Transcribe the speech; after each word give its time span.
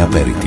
Caffè 0.00 0.39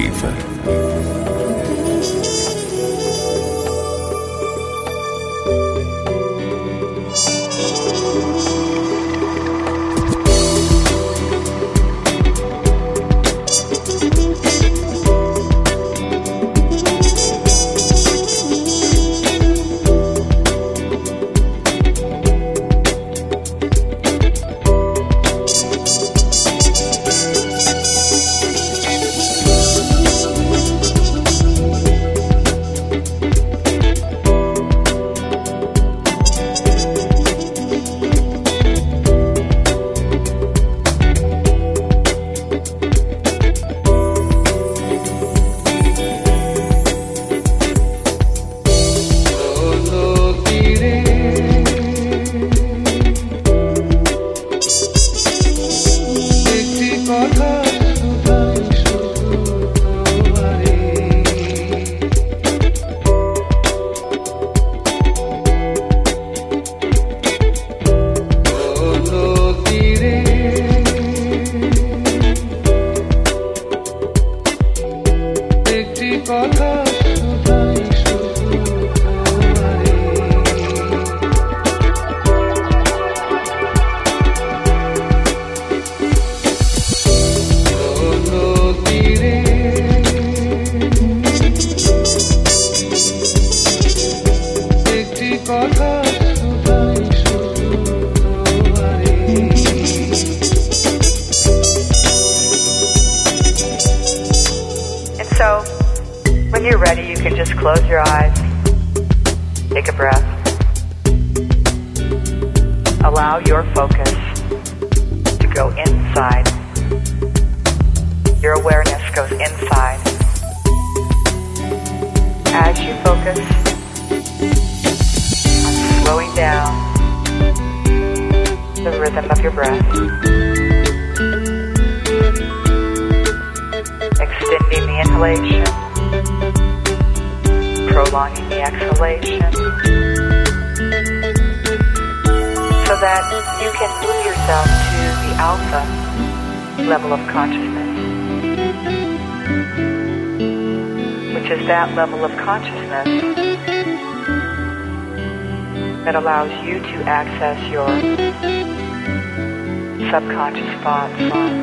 subconscious 160.23 160.83
thoughts. 160.83 161.62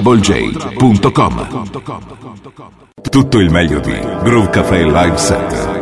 www.troublej.com 0.00 1.46
Tutto 3.10 3.38
il 3.38 3.50
meglio 3.50 3.80
di 3.80 3.98
Groove 4.22 4.50
Cafe 4.50 4.84
Live 4.84 5.16
Set. 5.16 5.77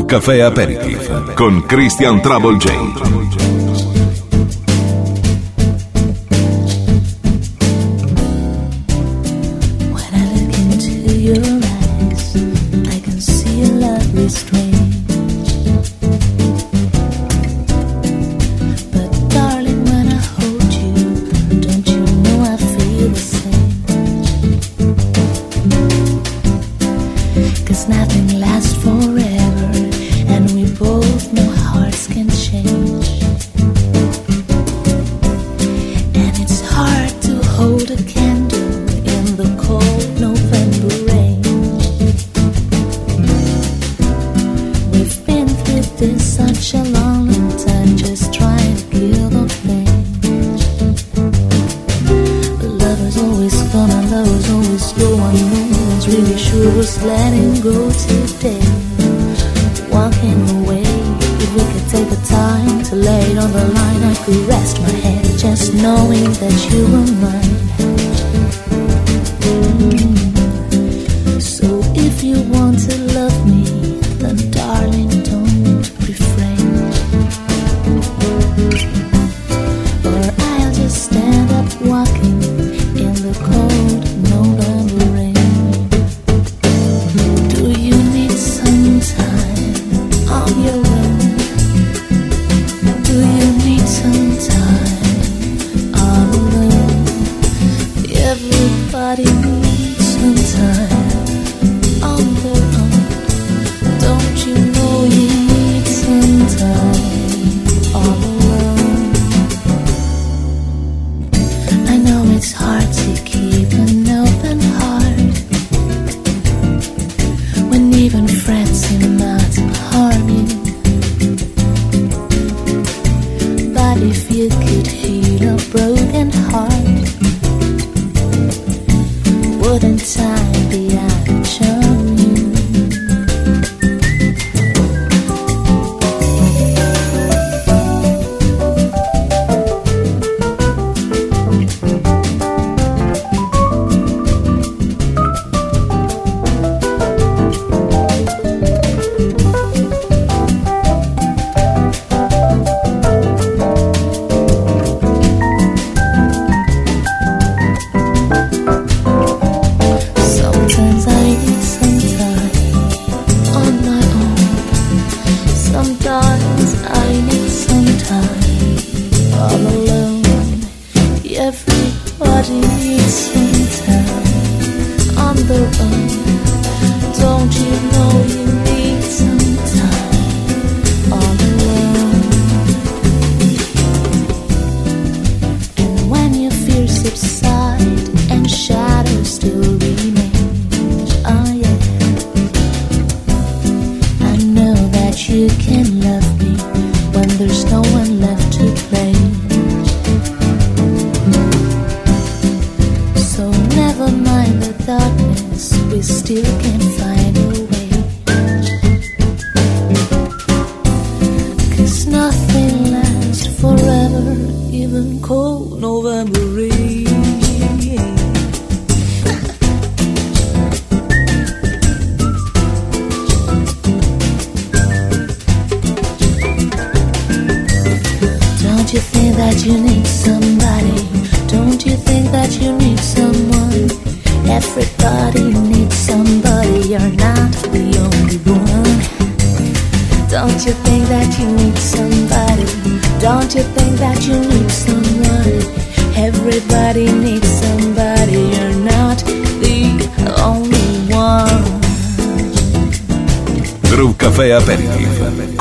Café 0.00 0.42
Aperitif 0.42 1.10
con 1.36 1.60
Christian 1.62 2.22
Trouble 2.22 2.58
J. 2.58 3.41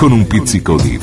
con 0.02 0.14
un 0.14 0.26
pizzico 0.26 0.78
di 0.78 0.98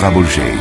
Rabugento. 0.00 0.57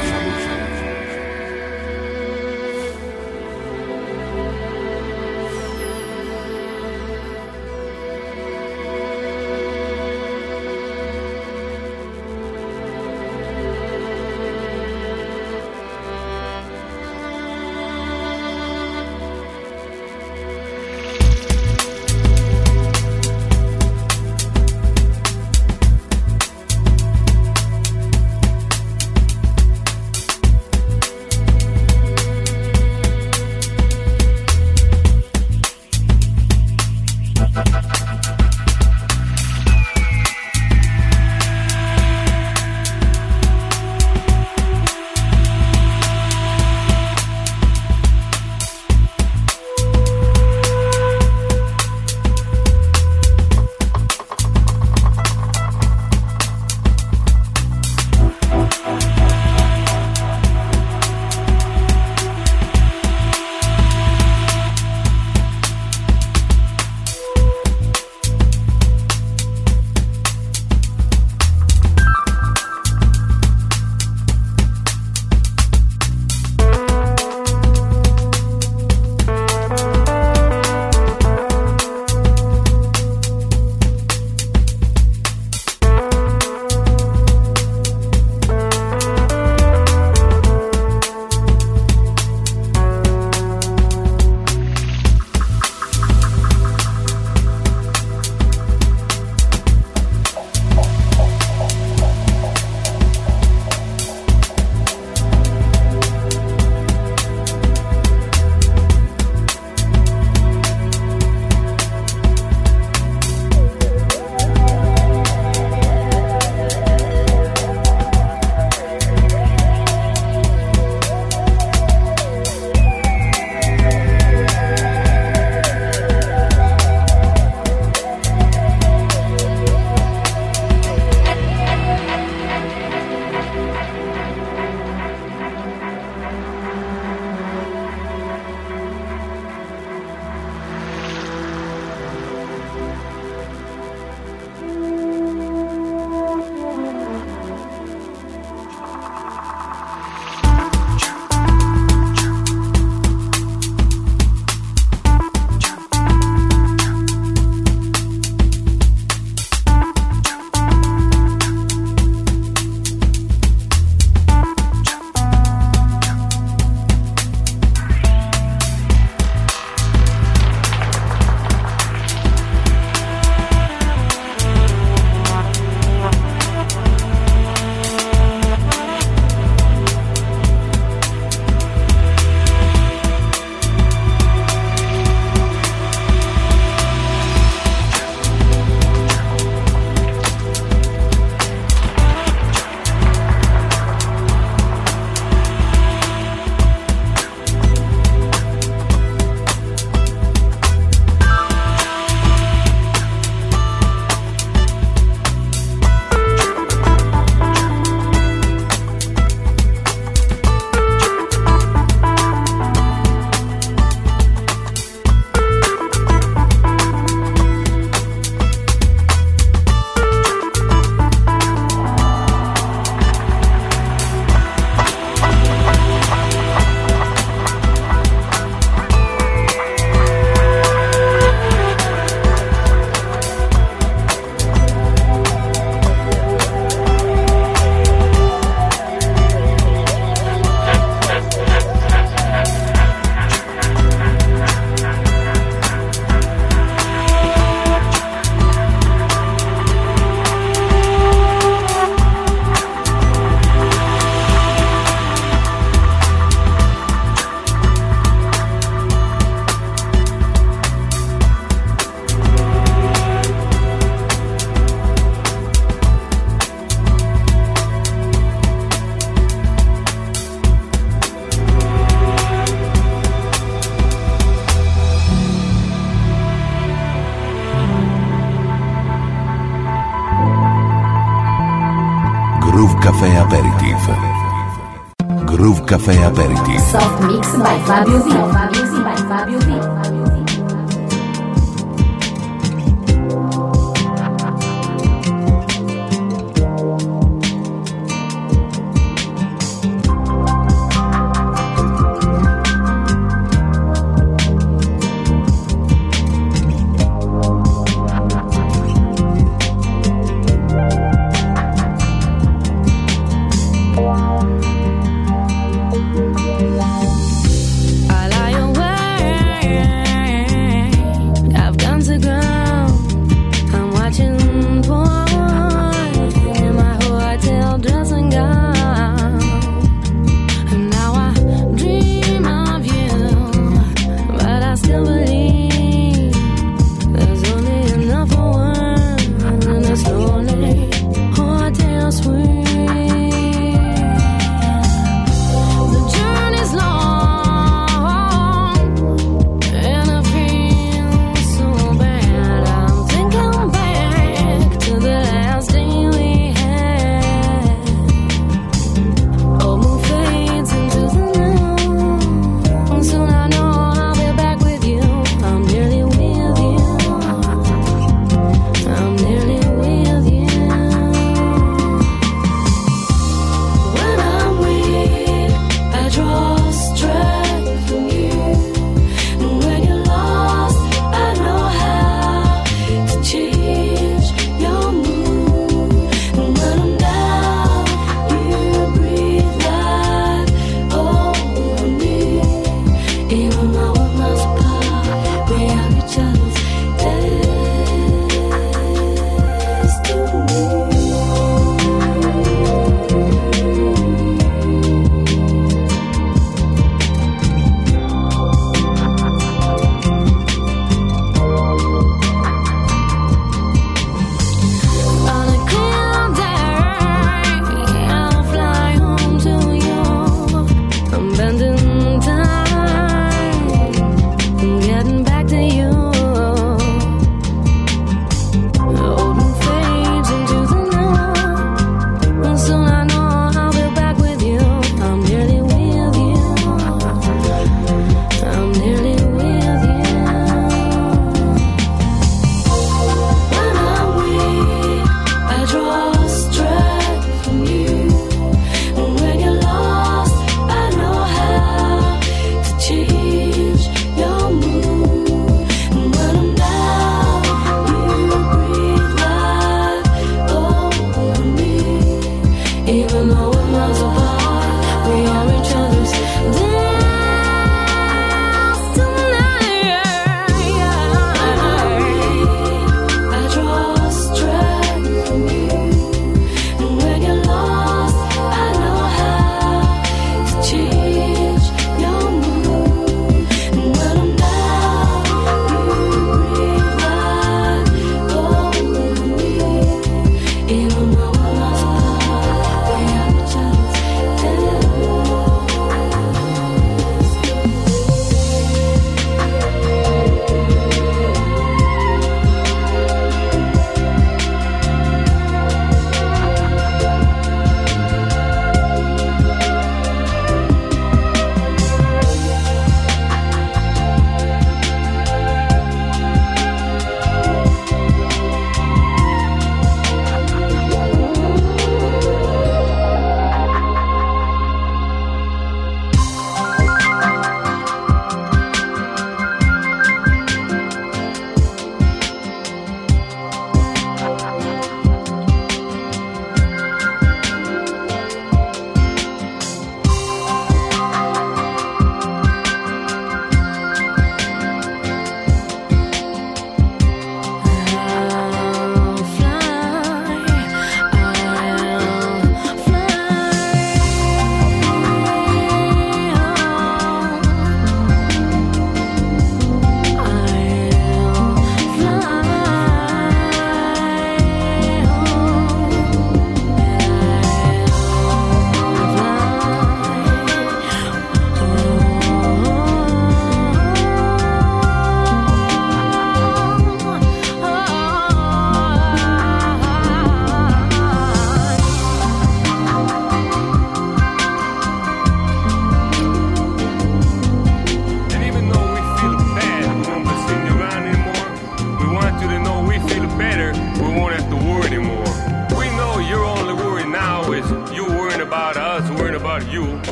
Caffè 285.77 286.01
Aperiti. 286.01 286.57
Soft 286.57 287.03
Mix 287.03 287.35
by 287.35 287.59
Fabio 287.63 288.01
Vino. 288.01 288.86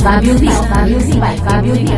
Fabio 0.00 0.34
Di, 0.34 0.48
Fabio 0.48 0.98
Di, 0.98 1.20
Fabio 1.42 1.72
Di. 1.74 1.97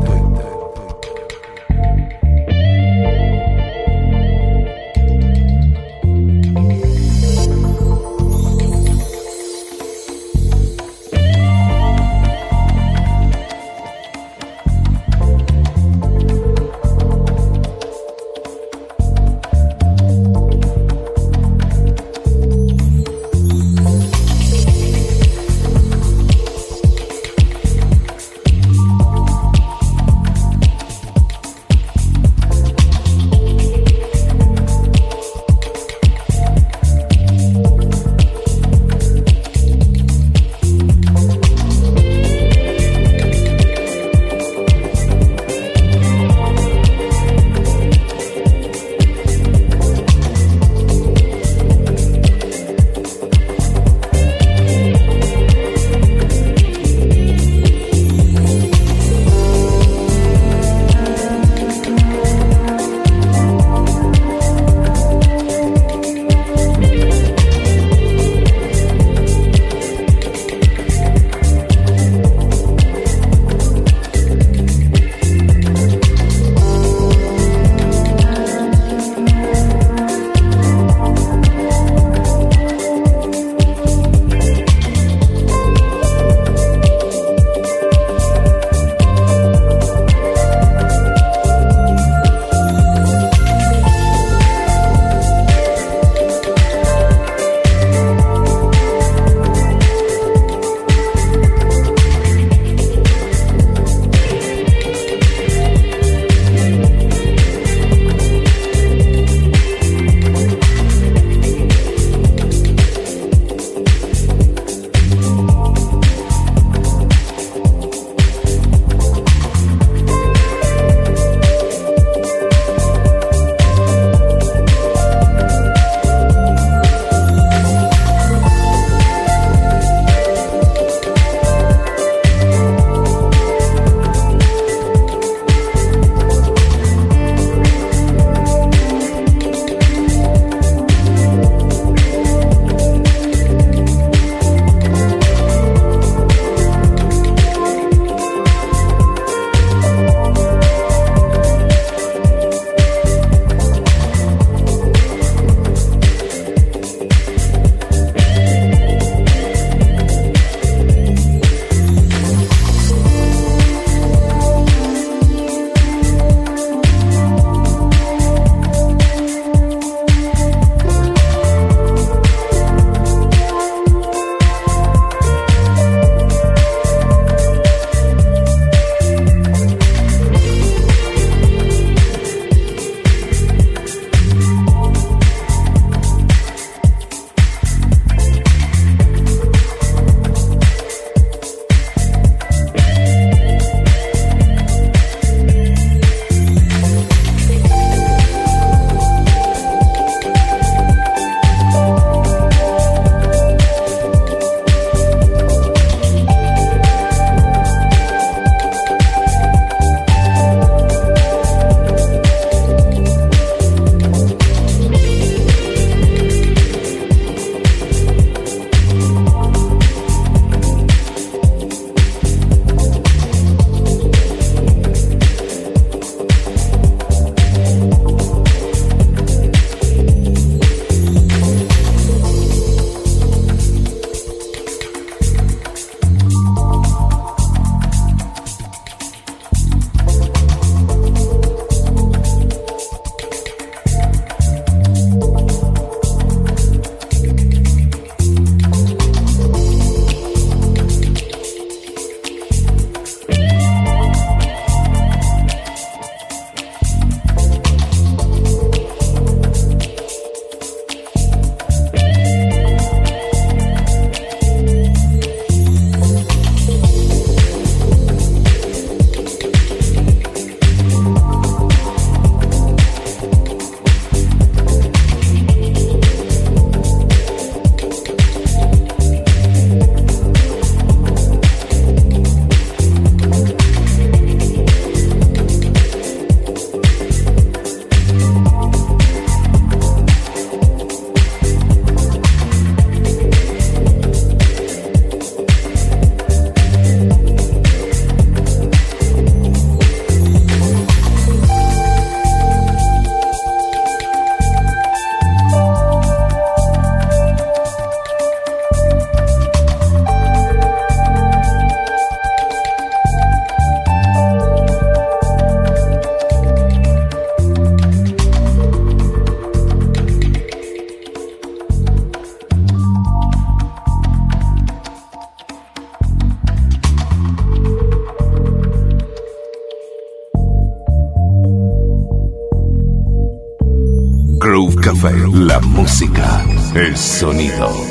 sonido. 337.01 337.90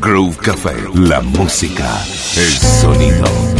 Groove 0.00 0.36
Café, 0.38 0.76
la 0.94 1.20
música, 1.20 2.02
el 2.36 2.52
sonido. 2.58 3.59